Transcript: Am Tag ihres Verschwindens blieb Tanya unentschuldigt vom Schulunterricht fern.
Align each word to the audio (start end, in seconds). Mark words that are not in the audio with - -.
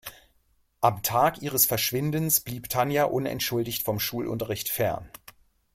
Am 0.79 1.03
Tag 1.03 1.43
ihres 1.43 1.67
Verschwindens 1.67 2.39
blieb 2.41 2.69
Tanya 2.69 3.03
unentschuldigt 3.03 3.83
vom 3.83 3.99
Schulunterricht 3.99 4.67
fern. 4.69 5.07